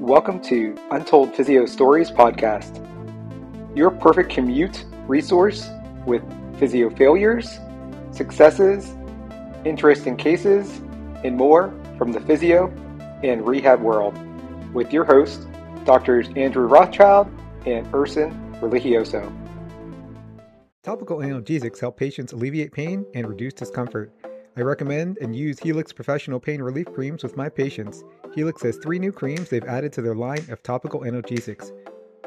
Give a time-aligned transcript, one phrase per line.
[0.00, 2.84] Welcome to Untold Physio Stories podcast,
[3.74, 5.70] your perfect commute resource
[6.04, 6.22] with
[6.58, 7.58] physio failures,
[8.10, 8.94] successes,
[9.64, 10.82] interesting cases,
[11.24, 12.68] and more from the physio
[13.22, 14.14] and rehab world
[14.74, 15.46] with your hosts,
[15.86, 17.28] Doctors Andrew Rothschild
[17.64, 19.32] and Erson Religioso.
[20.82, 24.12] Topical analgesics help patients alleviate pain and reduce discomfort.
[24.58, 28.02] I recommend and use Helix professional pain relief creams with my patients.
[28.34, 31.72] Helix has three new creams they've added to their line of topical analgesics.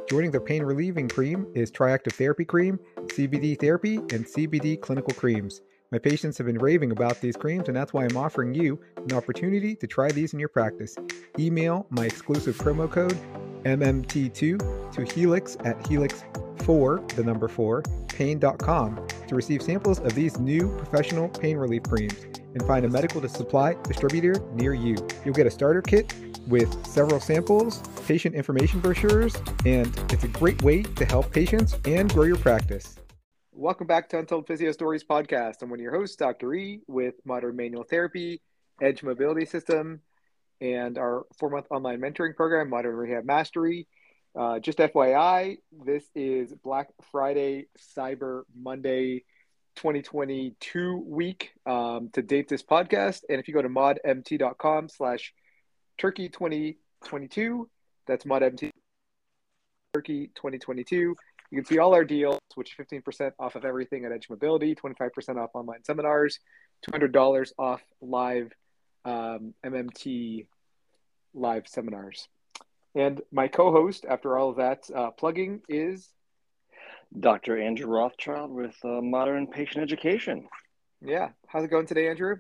[0.08, 5.62] Joining their pain relieving cream is Triactive Therapy Cream, CBD Therapy, and CBD Clinical Creams.
[5.92, 9.14] My patients have been raving about these creams, and that's why I'm offering you an
[9.14, 10.96] opportunity to try these in your practice.
[11.40, 13.18] Email my exclusive promo code
[13.64, 15.84] MMT2 to Helix at
[16.70, 22.26] Helix4, the number 4, pain.com to receive samples of these new professional pain relief creams
[22.54, 24.96] and find a medical supply distributor near you.
[25.26, 26.14] You'll get a starter kit
[26.48, 32.12] with several samples, patient information brochures, and it's a great way to help patients and
[32.12, 32.96] grow your practice.
[33.52, 35.62] Welcome back to Untold Physio Stories podcast.
[35.62, 36.54] I'm one of your hosts, Dr.
[36.54, 38.42] E, with Modern Manual Therapy,
[38.82, 40.02] Edge Mobility System,
[40.62, 43.88] and our four month online mentoring program, Modern Rehab Mastery.
[44.38, 49.24] Uh, just FYI, this is Black Friday, Cyber Monday
[49.78, 53.22] 2022 week um, to date this podcast.
[53.30, 55.34] And if you go to modmt.com slash
[55.98, 57.70] turkey 2022,
[58.06, 58.70] that's modmt
[59.94, 61.16] turkey 2022
[61.52, 65.38] you can see all our deals, which 15% off of everything at Edge Mobility, 25%
[65.38, 66.40] off online seminars,
[66.90, 68.52] $200 off live
[69.04, 70.46] um, MMT
[71.34, 72.28] live seminars.
[72.96, 76.10] And my co host, after all of that uh, plugging, is
[77.18, 77.58] Dr.
[77.60, 80.50] Andrew Rothschild with uh, Modern Patient Education.
[81.02, 81.30] Yeah.
[81.48, 82.36] How's it going today, Andrew?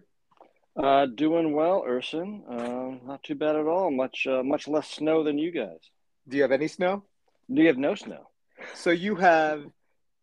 [0.75, 2.43] Uh, doing well, Erson.
[2.49, 3.89] Uh, not too bad at all.
[3.91, 5.79] Much uh, much less snow than you guys.
[6.27, 7.03] Do you have any snow?
[7.51, 8.29] Do you have no snow?
[8.75, 9.65] So you have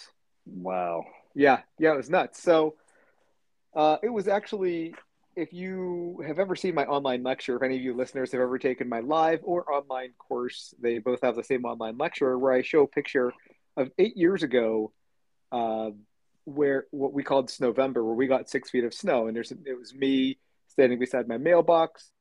[0.45, 1.05] Wow.
[1.33, 1.61] Yeah.
[1.77, 1.93] Yeah.
[1.93, 2.43] It was nuts.
[2.43, 2.75] So
[3.73, 4.95] uh, it was actually
[5.35, 8.57] if you have ever seen my online lecture, if any of you listeners have ever
[8.57, 12.61] taken my live or online course, they both have the same online lecture where I
[12.61, 13.31] show a picture
[13.79, 14.91] of eight years ago,
[15.51, 15.89] uh,
[16.45, 19.77] where what we called Snowvember, where we got six feet of snow, and there's it
[19.77, 22.11] was me standing beside my mailbox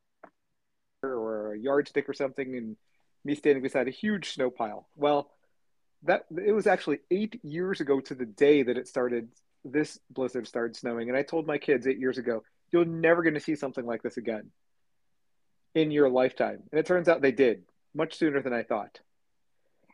[1.03, 2.77] or a yardstick or something, and
[3.25, 4.89] me standing beside a huge snow pile.
[4.97, 5.31] Well,
[6.05, 9.29] that it was actually eight years ago to the day that it started.
[9.65, 13.35] This blizzard started snowing, and I told my kids eight years ago you're never going
[13.35, 14.51] to see something like this again
[15.75, 16.63] in your lifetime.
[16.71, 17.65] And it turns out they did
[17.95, 19.01] much sooner than I thought.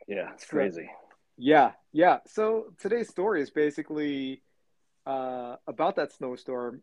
[0.07, 0.89] Yeah, it's crazy.
[1.37, 2.19] Yeah, yeah.
[2.27, 4.41] So today's story is basically
[5.05, 6.81] uh, about that snowstorm.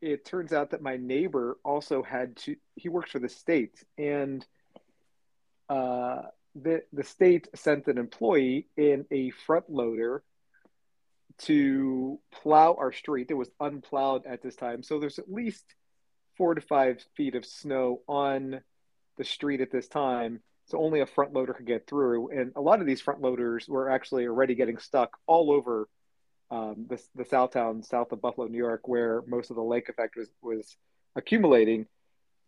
[0.00, 2.56] It turns out that my neighbor also had to.
[2.74, 4.44] He works for the state, and
[5.68, 6.22] uh,
[6.54, 10.22] the the state sent an employee in a front loader
[11.38, 13.30] to plow our street.
[13.30, 14.82] It was unplowed at this time.
[14.82, 15.64] So there's at least
[16.36, 18.60] four to five feet of snow on
[19.18, 20.40] the street at this time.
[20.66, 22.30] So only a front loader could get through.
[22.30, 25.88] And a lot of these front loaders were actually already getting stuck all over
[26.50, 29.88] um, the, the South Town, south of Buffalo, New York, where most of the lake
[29.88, 30.76] effect was, was
[31.16, 31.86] accumulating.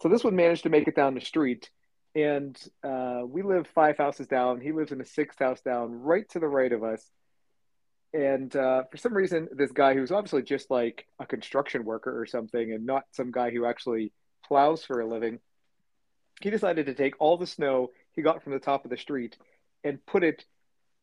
[0.03, 1.71] So this one managed to make it down the street.
[2.15, 4.61] And uh, we live five houses down.
[4.61, 7.11] He lives in a sixth house down, right to the right of us
[8.15, 12.27] and uh, for some reason, this guy who's obviously just like a construction worker or
[12.27, 14.13] something, and not some guy who actually
[14.47, 15.41] plows for a living,
[16.41, 19.37] he decided to take all the snow he got from the top of the street
[19.83, 20.45] and put it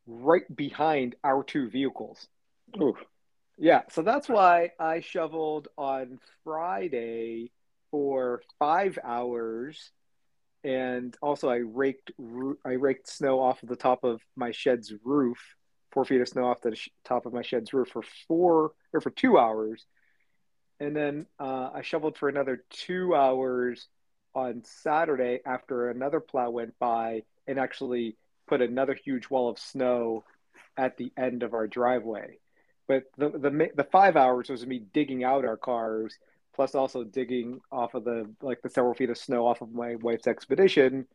[0.08, 2.28] right behind our two vehicles.
[2.82, 2.96] Ooh.
[3.58, 7.52] Yeah, so that's why I shoveled on Friday
[7.92, 9.92] for five hours,
[10.64, 12.12] and also I raked
[12.66, 15.38] I raked snow off of the top of my shed's roof
[15.92, 19.10] four feet of snow off the top of my shed's roof for four or for
[19.10, 19.86] two hours,
[20.80, 23.88] and then uh, I shoveled for another two hours
[24.34, 28.16] on Saturday after another plow went by and actually
[28.48, 30.24] put another huge wall of snow
[30.78, 32.38] at the end of our driveway.
[32.88, 36.18] But the the the five hours was me digging out our cars,
[36.56, 39.96] plus also digging off of the like the several feet of snow off of my
[39.96, 41.08] wife's expedition,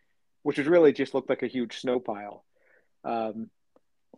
[0.42, 2.44] which was really just looked like a huge snow pile.
[3.04, 3.50] Um,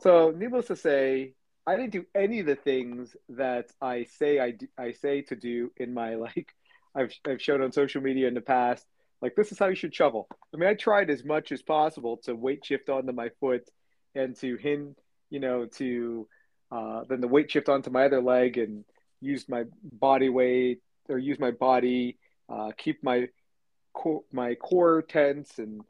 [0.00, 1.34] so, needless to say,
[1.66, 5.36] I didn't do any of the things that I say I do, I say to
[5.36, 6.54] do in my like
[6.98, 8.84] I've I've shown on social media in the past.
[9.22, 10.28] Like this is how you should shovel.
[10.52, 13.68] I mean, I tried as much as possible to weight shift onto my foot
[14.14, 14.94] and to hin,
[15.30, 16.28] you know, to
[16.70, 18.84] uh, then the weight shift onto my other leg and
[19.20, 22.18] use my body weight or use my body,
[22.48, 23.28] uh, keep my
[23.92, 25.80] core, my core tense and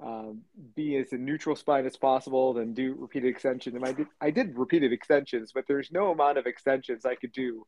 [0.00, 0.42] um,
[0.74, 3.74] be as a neutral spine as possible, then do repeated extensions.
[3.74, 7.32] And I did, I did repeated extensions, but there's no amount of extensions I could
[7.32, 7.66] do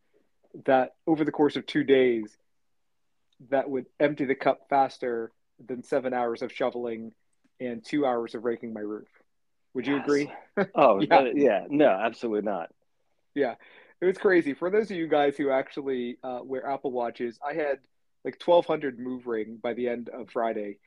[0.66, 2.36] that over the course of two days
[3.50, 5.32] that would empty the cup faster
[5.64, 7.12] than seven hours of shoveling
[7.60, 9.08] and two hours of raking my roof.
[9.74, 10.04] Would you Yes.
[10.04, 10.32] agree?
[10.74, 11.22] Oh, Yeah.
[11.22, 11.32] yeah.
[11.34, 11.66] yeah.
[11.68, 12.70] No, absolutely not.
[13.34, 13.54] Yeah,
[14.00, 14.54] it was crazy.
[14.54, 17.78] For those of you guys who actually uh, wear Apple Watches, I had
[18.24, 20.78] like 1,200 move ring by the end of Friday,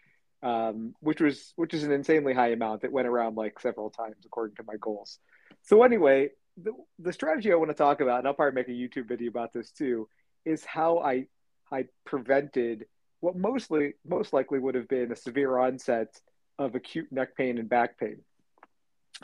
[0.44, 4.18] um, which was which is an insanely high amount that went around like several times
[4.26, 5.20] according to my goals.
[5.64, 6.30] So anyway,
[6.62, 9.30] the the strategy I want to talk about, and I'll probably make a YouTube video
[9.30, 10.10] about this too,
[10.44, 11.28] is how I
[11.72, 12.86] I prevented
[13.20, 16.20] what mostly most likely would have been a severe onset
[16.58, 18.18] of acute neck pain and back pain.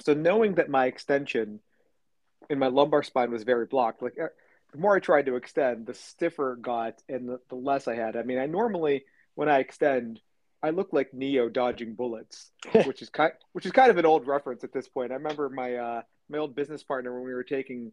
[0.02, 1.60] So knowing that my extension
[2.50, 4.02] in my lumbar spine was very blocked.
[4.02, 4.28] Like uh,
[4.72, 7.96] the more I tried to extend, the stiffer it got and the, the less I
[7.96, 8.16] had.
[8.16, 9.06] I mean, I normally
[9.36, 10.20] when I extend,
[10.64, 12.52] I look like Neo dodging bullets,
[12.86, 15.12] which is kind which is kind of an old reference at this point.
[15.12, 17.92] I remember my uh, my old business partner when we were taking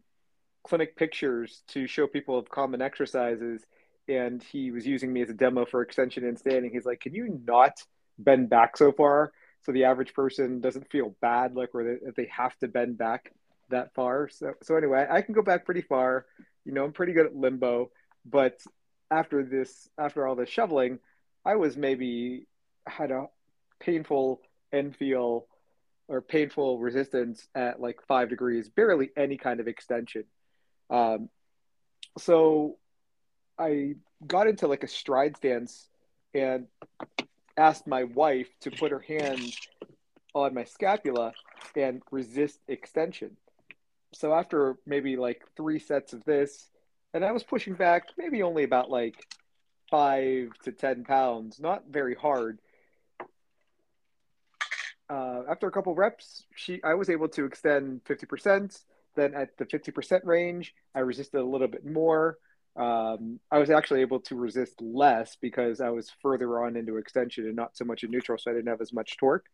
[0.63, 3.61] clinic pictures to show people of common exercises,
[4.07, 6.71] and he was using me as a demo for extension and standing.
[6.71, 7.81] He's like, "Can you not
[8.17, 9.31] bend back so far?"
[9.61, 13.33] So the average person doesn't feel bad, like where they, they have to bend back
[13.69, 14.29] that far.
[14.29, 16.25] So so anyway, I can go back pretty far.
[16.65, 17.91] You know, I'm pretty good at limbo,
[18.25, 18.59] but
[19.11, 20.99] after this, after all this shoveling,
[21.45, 22.47] I was maybe
[22.87, 23.27] had a
[23.79, 24.41] painful
[24.71, 25.47] end feel
[26.07, 30.23] or painful resistance at like five degrees, barely any kind of extension.
[30.89, 31.29] Um,
[32.17, 32.77] so
[33.57, 35.87] I got into like a stride stance
[36.33, 36.67] and
[37.57, 39.55] asked my wife to put her hand
[40.33, 41.33] on my scapula
[41.75, 43.37] and resist extension
[44.15, 46.69] so after maybe like three sets of this,
[47.13, 49.15] and I was pushing back maybe only about like
[49.91, 52.59] five to ten pounds, not very hard.
[55.09, 58.79] Uh, after a couple reps, she I was able to extend fifty percent.
[59.15, 62.37] Then at the fifty percent range, I resisted a little bit more.
[62.75, 67.45] Um, I was actually able to resist less because I was further on into extension
[67.45, 69.45] and not so much in neutral, so I didn't have as much torque.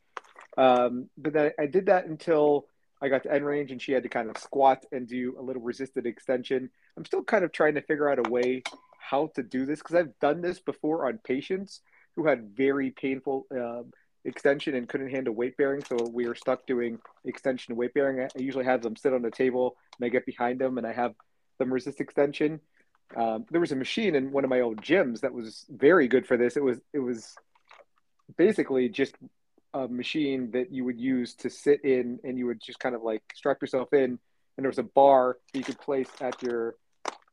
[0.58, 2.66] Um, but then I did that until
[3.02, 5.42] I got to end range and she had to kind of squat and do a
[5.42, 6.70] little resisted extension.
[6.98, 8.64] I'm still kind of trying to figure out a way
[9.00, 11.82] how to do this because I've done this before on patients
[12.16, 13.84] who had very painful uh,
[14.26, 15.84] extension and couldn't handle weight bearing.
[15.84, 18.22] So we were stuck doing extension weight bearing.
[18.22, 20.94] I usually have them sit on the table and I get behind them and I
[20.94, 21.16] have
[21.58, 22.60] them resist extension.
[23.16, 26.26] Um, there was a machine in one of my old gyms that was very good
[26.26, 26.56] for this.
[26.56, 27.36] It was it was
[28.38, 29.16] basically just
[29.74, 33.04] a machine that you would use to sit in and you would just kind of
[33.04, 34.20] like strap yourself in.
[34.58, 36.76] And there was a bar that you could place at your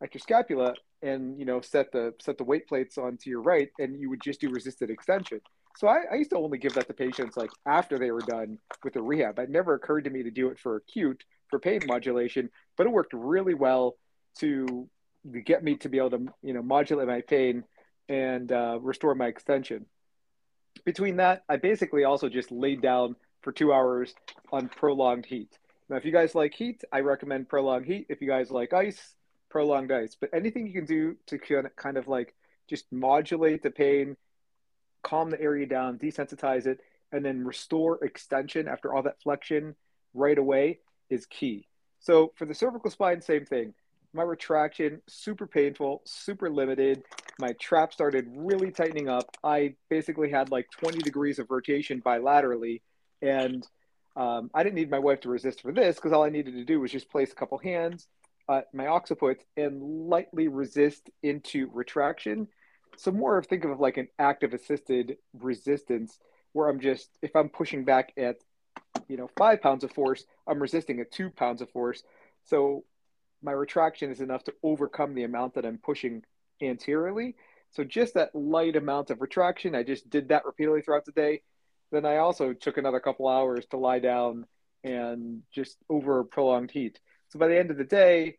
[0.02, 3.70] at your scapula and you know set the set the weight plates onto your right
[3.78, 5.40] and you would just do resisted extension.
[5.76, 8.58] So I, I used to only give that to patients like after they were done
[8.82, 9.38] with the rehab.
[9.38, 12.90] It never occurred to me to do it for acute for pain modulation but it
[12.90, 13.96] worked really well
[14.38, 14.88] to
[15.28, 17.64] get me to be able to you know modulate my pain
[18.08, 19.86] and uh, restore my extension
[20.84, 24.14] between that, I basically also just laid down for two hours
[24.52, 25.58] on prolonged heat.
[25.88, 28.06] Now, if you guys like heat, I recommend prolonged heat.
[28.08, 29.14] If you guys like ice,
[29.48, 30.16] prolonged ice.
[30.20, 32.34] But anything you can do to kind of like
[32.68, 34.16] just modulate the pain,
[35.02, 36.80] calm the area down, desensitize it,
[37.12, 39.74] and then restore extension after all that flexion
[40.12, 41.66] right away is key.
[42.00, 43.72] So for the cervical spine, same thing.
[44.18, 47.04] My retraction, super painful, super limited.
[47.38, 49.36] My trap started really tightening up.
[49.44, 52.80] I basically had like 20 degrees of rotation bilaterally.
[53.22, 53.64] And
[54.16, 56.64] um, I didn't need my wife to resist for this because all I needed to
[56.64, 58.08] do was just place a couple hands,
[58.48, 62.48] uh, my occiput, and lightly resist into retraction.
[62.96, 66.18] So more of think of like an active assisted resistance
[66.54, 68.38] where I'm just, if I'm pushing back at,
[69.06, 72.02] you know, five pounds of force, I'm resisting at two pounds of force.
[72.42, 72.82] So
[73.42, 76.22] my retraction is enough to overcome the amount that I'm pushing
[76.62, 77.36] anteriorly.
[77.70, 81.42] So just that light amount of retraction, I just did that repeatedly throughout the day.
[81.92, 84.46] Then I also took another couple hours to lie down
[84.84, 87.00] and just over prolonged heat.
[87.28, 88.36] So by the end of the day,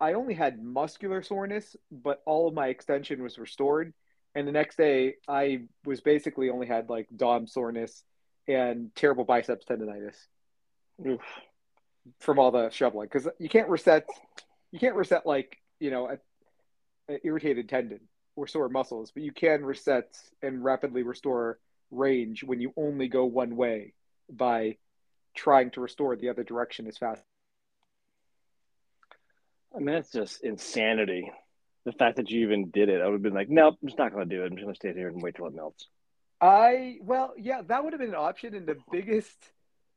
[0.00, 3.94] I only had muscular soreness, but all of my extension was restored.
[4.34, 8.02] And the next day, I was basically only had like DOM soreness
[8.48, 10.16] and terrible biceps tendonitis.
[11.06, 11.20] Oof.
[12.20, 14.06] From all the shoveling because you can't reset
[14.72, 16.08] you can't reset like you know
[17.08, 18.00] an irritated tendon
[18.36, 21.58] or sore muscles, but you can reset and rapidly restore
[21.90, 23.94] range when you only go one way
[24.30, 24.76] by
[25.34, 27.22] trying to restore the other direction as fast.
[29.74, 31.30] I mean, that's just insanity.
[31.84, 33.98] The fact that you even did it, I would have been like, nope, I'm just
[33.98, 34.46] not going to do it.
[34.46, 35.88] I'm just going to stay here and wait till it melts.
[36.40, 38.54] I well, yeah, that would have been an option.
[38.54, 39.36] And the biggest,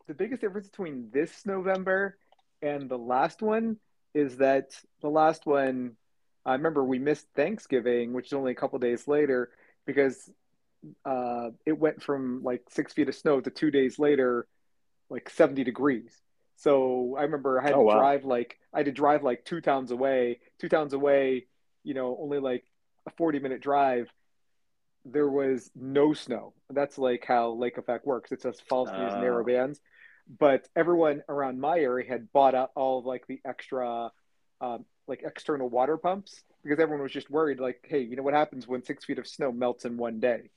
[0.07, 2.17] the biggest difference between this November
[2.61, 3.77] and the last one
[4.13, 4.71] is that
[5.01, 5.93] the last one,
[6.45, 9.51] I remember we missed Thanksgiving, which is only a couple days later,
[9.85, 10.29] because
[11.05, 14.47] uh, it went from like six feet of snow to two days later,
[15.09, 16.11] like 70 degrees.
[16.55, 17.99] So I remember I had oh, to wow.
[17.99, 21.45] drive like I had to drive like two towns away, two towns away,
[21.83, 22.63] you know, only like
[23.07, 24.09] a 40 minute drive.
[25.05, 26.53] There was no snow.
[26.69, 28.31] That's like how lake effect works.
[28.31, 29.21] It just falls through uh.
[29.21, 29.79] narrow bands.
[30.39, 34.11] But everyone around my area had bought up all of like the extra
[34.59, 38.33] um, like external water pumps because everyone was just worried like, hey, you know what
[38.33, 40.49] happens when six feet of snow melts in one day?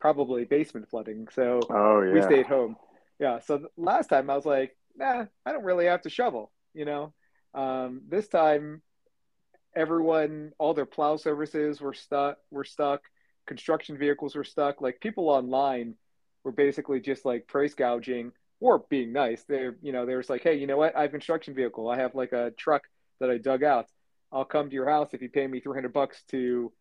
[0.00, 1.28] Probably basement flooding.
[1.32, 2.12] So oh, yeah.
[2.12, 2.76] we stayed home.
[3.18, 3.40] Yeah.
[3.40, 7.12] So last time I was like, nah, I don't really have to shovel, you know.
[7.52, 8.82] Um, this time,
[9.74, 12.38] everyone, all their plow services were stuck.
[12.50, 13.02] Were stuck.
[13.46, 14.80] Construction vehicles were stuck.
[14.80, 15.94] Like people online
[16.44, 19.42] were basically just like price gouging or being nice.
[19.44, 20.96] They're, you know, they were like, hey, you know what?
[20.96, 21.88] I have construction vehicle.
[21.88, 22.82] I have like a truck
[23.20, 23.86] that I dug out.
[24.32, 26.72] I'll come to your house if you pay me 300 bucks to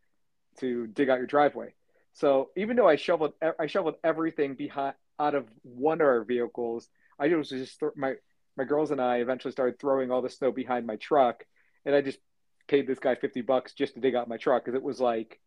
[0.59, 1.73] to dig out your driveway.
[2.13, 6.89] So even though I shoveled I shoveled everything behind out of one of our vehicles
[7.19, 8.15] I was just th- my
[8.57, 11.45] my girls and I eventually started throwing all the snow behind my truck,
[11.85, 12.19] and I just
[12.67, 15.39] paid this guy fifty bucks just to dig out my truck because it was like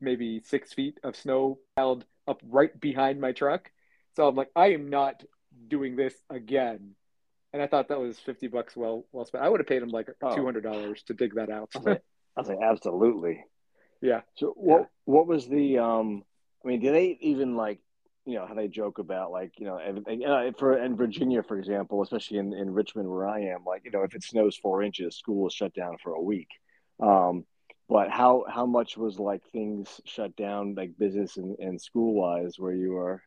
[0.00, 3.70] maybe six feet of snow piled up right behind my truck.
[4.16, 5.22] So I'm like, I am not
[5.68, 6.94] doing this again.
[7.52, 9.44] And I thought that was fifty bucks well well spent.
[9.44, 10.34] I would have paid him like oh.
[10.34, 11.70] two hundred dollars to dig that out.
[11.76, 11.98] I
[12.36, 13.44] was like, absolutely.
[14.00, 14.22] Yeah.
[14.36, 14.86] So what yeah.
[15.04, 16.24] what was the um
[16.64, 17.78] I mean, do they even like
[18.26, 21.58] you know how they joke about like you know everything uh, for in Virginia for
[21.58, 24.82] example especially in, in Richmond where I am like you know if it snows four
[24.82, 26.48] inches school is shut down for a week
[27.00, 27.44] um,
[27.88, 32.54] but how how much was like things shut down like business and, and school wise
[32.58, 33.22] where you are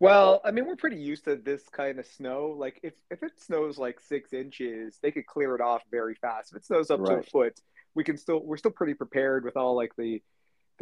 [0.00, 3.40] well I mean we're pretty used to this kind of snow like if if it
[3.40, 7.00] snows like six inches they could clear it off very fast if it snows up
[7.00, 7.08] right.
[7.08, 7.60] to a foot
[7.94, 10.20] we can still we're still pretty prepared with all like the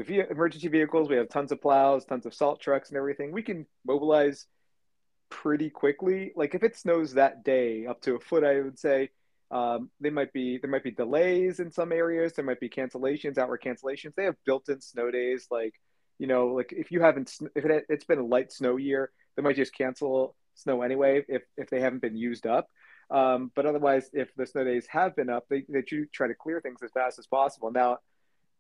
[0.06, 1.08] the emergency vehicles.
[1.08, 3.32] We have tons of plows, tons of salt trucks, and everything.
[3.32, 4.46] We can mobilize
[5.28, 6.32] pretty quickly.
[6.36, 9.10] Like if it snows that day up to a foot, I would say
[9.50, 12.32] um, they might be there might be delays in some areas.
[12.32, 14.14] There might be cancellations, outward cancellations.
[14.14, 15.48] They have built-in snow days.
[15.50, 15.74] Like
[16.18, 19.42] you know, like if you haven't if it, it's been a light snow year, they
[19.42, 22.68] might just cancel snow anyway if if they haven't been used up.
[23.10, 25.82] Um, but otherwise, if the snow days have been up, they, they
[26.12, 27.70] try to clear things as fast as possible.
[27.70, 27.98] Now,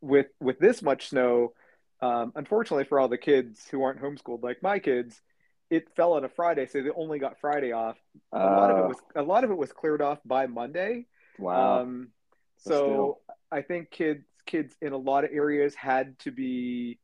[0.00, 1.52] with with this much snow,
[2.00, 5.20] um, unfortunately for all the kids who aren't homeschooled like my kids,
[5.70, 7.98] it fell on a Friday, so they only got Friday off.
[8.34, 8.88] Uh, a lot of it oh.
[8.88, 11.06] was a lot of it was cleared off by Monday.
[11.38, 11.80] Wow.
[11.80, 12.08] Um,
[12.58, 13.18] so
[13.52, 16.98] I think kids kids in a lot of areas had to be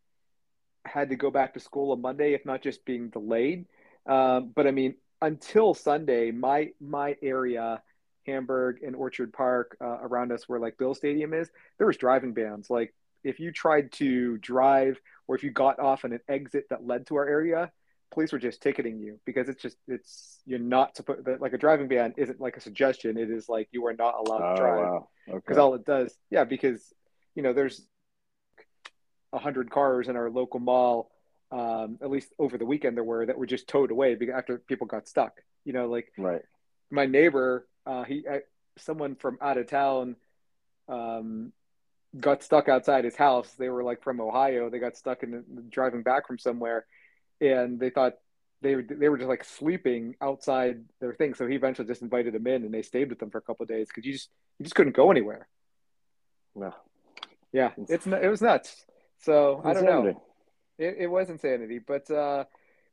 [0.84, 3.66] had to go back to school on Monday, if not just being delayed.
[4.06, 7.82] Um, but I mean, until Sunday, my my area
[8.26, 12.32] Hamburg and Orchard Park uh, around us where like Bill Stadium is, there was driving
[12.32, 12.70] bans.
[12.70, 16.86] Like if you tried to drive or if you got off on an exit that
[16.86, 17.70] led to our area,
[18.10, 21.88] police were just ticketing you because it's just it's you're not supposed like a driving
[21.88, 23.16] ban isn't like a suggestion.
[23.16, 25.36] It is like you are not allowed to oh, drive because wow.
[25.36, 25.60] okay.
[25.60, 26.92] all it does, yeah, because
[27.34, 27.86] you know there's
[29.34, 31.10] a hundred cars in our local mall.
[31.50, 34.86] Um, at least over the weekend there were that were just towed away after people
[34.86, 35.40] got stuck.
[35.64, 36.42] You know, like right.
[36.90, 38.38] My neighbor uh, he uh,
[38.78, 40.16] someone from out of town
[40.88, 41.52] um,
[42.18, 43.52] got stuck outside his house.
[43.52, 44.70] They were like from Ohio.
[44.70, 46.86] They got stuck in driving back from somewhere,
[47.40, 48.14] and they thought
[48.62, 51.34] they they were just like sleeping outside their thing.
[51.34, 53.66] So he eventually just invited them in, and they stayed with them for a couple
[53.66, 55.46] days because you just you just couldn't go anywhere.
[56.54, 56.74] No.
[57.52, 58.84] Yeah, it's it was nuts.
[59.21, 60.23] So I don't know.
[60.78, 62.44] It, it was insanity, but uh,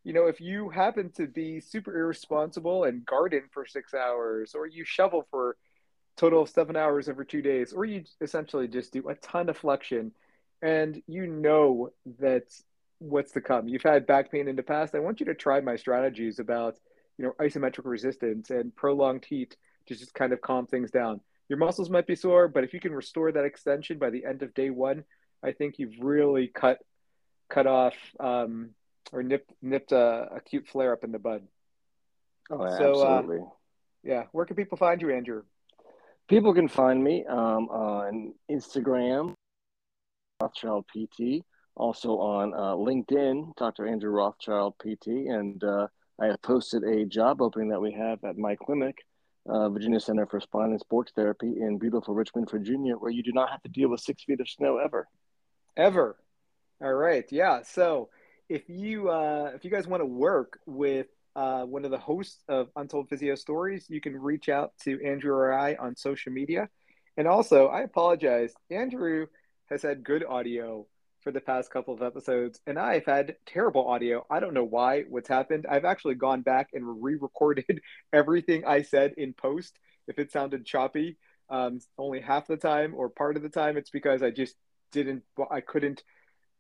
[0.03, 4.67] you know, if you happen to be super irresponsible and garden for six hours, or
[4.67, 5.57] you shovel for
[6.17, 9.57] total of seven hours over two days, or you essentially just do a ton of
[9.57, 10.11] flexion,
[10.61, 12.43] and you know that
[12.99, 13.67] what's to come.
[13.67, 14.93] You've had back pain in the past.
[14.93, 16.77] I want you to try my strategies about,
[17.17, 21.19] you know, isometric resistance and prolonged heat to just kind of calm things down.
[21.49, 24.43] Your muscles might be sore, but if you can restore that extension by the end
[24.43, 25.03] of day one,
[25.43, 26.79] I think you've really cut
[27.49, 28.71] cut off um,
[29.11, 31.43] or nipped nipped a acute flare up in the bud.
[32.49, 33.45] Oh, So, uh, absolutely.
[34.03, 35.43] Yeah, where can people find you, Andrew?
[36.27, 39.33] People can find me um, on Instagram,
[40.41, 41.43] Rothschild PT,
[41.75, 43.87] also on uh, LinkedIn, Dr.
[43.87, 45.87] Andrew Rothschild PT, and uh,
[46.19, 48.95] I have posted a job opening that we have at my clinic,
[49.49, 53.31] uh, Virginia Center for Spine and Sports Therapy in beautiful Richmond, Virginia, where you do
[53.33, 55.07] not have to deal with six feet of snow ever.
[55.77, 56.17] Ever.
[56.81, 57.25] All right.
[57.31, 57.61] Yeah.
[57.63, 58.09] So
[58.49, 62.43] if you uh, if you guys want to work with uh, one of the hosts
[62.49, 66.69] of Untold Physio Stories, you can reach out to Andrew or I on social media.
[67.17, 68.53] And also, I apologize.
[68.69, 69.27] Andrew
[69.69, 70.85] has had good audio
[71.21, 74.25] for the past couple of episodes, and I've had terrible audio.
[74.29, 75.65] I don't know why, what's happened.
[75.69, 77.81] I've actually gone back and re recorded
[78.13, 79.77] everything I said in post.
[80.07, 81.17] If it sounded choppy,
[81.49, 84.55] um, only half the time or part of the time, it's because I just
[84.91, 86.03] didn't, I couldn't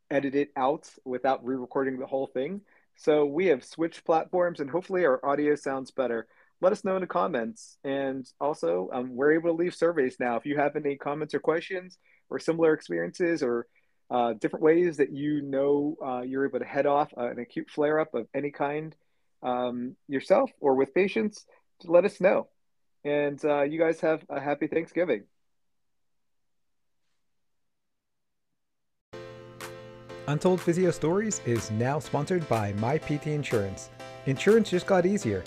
[0.09, 2.61] edit it out without re recording the whole thing.
[2.97, 6.27] So we have switched platforms, and hopefully our audio sounds better.
[6.59, 7.77] Let us know in the comments.
[7.83, 10.35] And also, um, we're able to leave surveys now.
[10.35, 11.97] If you have any comments or questions
[12.29, 13.67] or similar experiences or
[14.11, 17.69] uh, different ways that you know uh, you're able to head off uh, an acute
[17.69, 18.95] flare up of any kind
[19.41, 21.45] um, yourself or with patients,
[21.85, 22.47] let us know.
[23.03, 25.23] And uh, you guys have a happy Thanksgiving.
[30.31, 33.89] Untold Physio Stories is now sponsored by MyPT Insurance.
[34.27, 35.43] Insurance just got easier.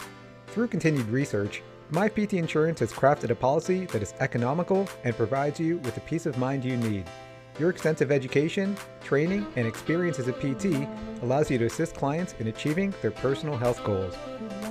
[0.49, 5.79] Through continued research, MyPT Insurance has crafted a policy that is economical and provides you
[5.79, 7.07] with the peace of mind you need.
[7.59, 10.87] Your extensive education, training, and experience as a PT
[11.23, 14.15] allows you to assist clients in achieving their personal health goals.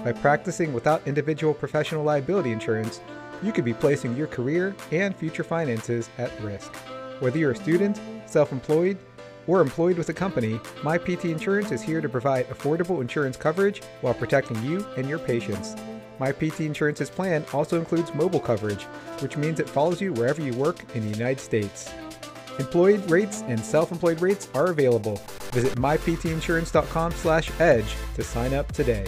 [0.03, 3.01] By practicing without individual professional liability insurance,
[3.41, 6.72] you could be placing your career and future finances at risk.
[7.20, 9.00] Whether you're a student, self employed,
[9.48, 14.14] or employed with a company, MyPT Insurance is here to provide affordable insurance coverage while
[14.14, 15.76] protecting you and your patients.
[16.20, 18.84] MyPT Insurance's plan also includes mobile coverage,
[19.20, 21.92] which means it follows you wherever you work in the United States.
[22.60, 25.20] Employed rates and self-employed rates are available.
[25.52, 29.08] Visit myptinsurance.com/edge to sign up today.